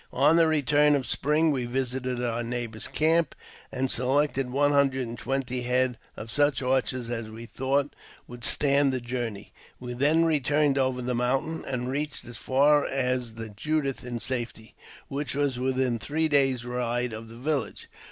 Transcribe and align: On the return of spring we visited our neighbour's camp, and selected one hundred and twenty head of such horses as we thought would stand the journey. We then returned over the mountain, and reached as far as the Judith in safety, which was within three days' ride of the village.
On 0.13 0.35
the 0.35 0.47
return 0.47 0.95
of 0.95 1.05
spring 1.05 1.51
we 1.51 1.65
visited 1.65 2.23
our 2.23 2.41
neighbour's 2.41 2.87
camp, 2.87 3.35
and 3.71 3.91
selected 3.91 4.49
one 4.49 4.71
hundred 4.71 5.07
and 5.07 5.15
twenty 5.15 5.61
head 5.61 5.99
of 6.17 6.31
such 6.31 6.61
horses 6.61 7.11
as 7.11 7.29
we 7.29 7.45
thought 7.45 7.95
would 8.27 8.43
stand 8.43 8.91
the 8.91 8.99
journey. 8.99 9.53
We 9.79 9.93
then 9.93 10.25
returned 10.25 10.79
over 10.79 11.03
the 11.03 11.13
mountain, 11.13 11.63
and 11.67 11.87
reached 11.87 12.25
as 12.25 12.37
far 12.39 12.83
as 12.87 13.35
the 13.35 13.49
Judith 13.49 14.03
in 14.03 14.19
safety, 14.19 14.73
which 15.07 15.35
was 15.35 15.59
within 15.59 15.99
three 15.99 16.27
days' 16.27 16.65
ride 16.65 17.13
of 17.13 17.29
the 17.29 17.37
village. 17.37 17.87